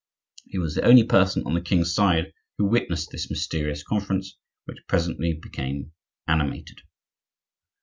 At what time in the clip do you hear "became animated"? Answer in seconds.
5.39-6.81